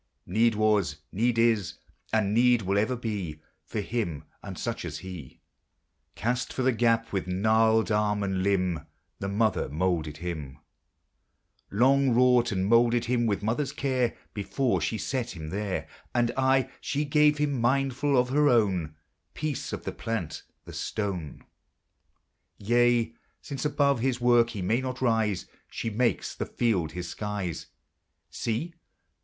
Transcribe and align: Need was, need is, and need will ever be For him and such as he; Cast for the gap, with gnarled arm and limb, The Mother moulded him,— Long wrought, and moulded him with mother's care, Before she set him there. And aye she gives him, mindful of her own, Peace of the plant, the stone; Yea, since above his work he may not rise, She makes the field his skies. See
Need 0.25 0.55
was, 0.55 0.95
need 1.11 1.37
is, 1.37 1.75
and 2.11 2.33
need 2.33 2.63
will 2.63 2.79
ever 2.79 2.95
be 2.95 3.39
For 3.67 3.81
him 3.81 4.23
and 4.41 4.57
such 4.57 4.83
as 4.83 4.97
he; 5.05 5.41
Cast 6.15 6.51
for 6.51 6.63
the 6.63 6.71
gap, 6.71 7.13
with 7.13 7.27
gnarled 7.27 7.91
arm 7.91 8.23
and 8.23 8.41
limb, 8.41 8.87
The 9.19 9.27
Mother 9.27 9.69
moulded 9.69 10.17
him,— 10.17 10.57
Long 11.81 12.09
wrought, 12.15 12.51
and 12.51 12.65
moulded 12.65 13.05
him 13.05 13.27
with 13.27 13.43
mother's 13.43 13.71
care, 13.71 14.17
Before 14.33 14.81
she 14.81 14.97
set 14.97 15.35
him 15.35 15.49
there. 15.49 15.87
And 16.15 16.31
aye 16.35 16.71
she 16.81 17.05
gives 17.05 17.37
him, 17.37 17.61
mindful 17.61 18.17
of 18.17 18.29
her 18.29 18.49
own, 18.49 18.95
Peace 19.35 19.71
of 19.71 19.83
the 19.83 19.91
plant, 19.91 20.41
the 20.65 20.73
stone; 20.73 21.43
Yea, 22.57 23.13
since 23.39 23.65
above 23.65 23.99
his 23.99 24.19
work 24.19 24.49
he 24.49 24.63
may 24.63 24.81
not 24.81 24.99
rise, 24.99 25.45
She 25.69 25.91
makes 25.91 26.33
the 26.33 26.47
field 26.47 26.93
his 26.93 27.09
skies. 27.09 27.67
See 28.31 28.73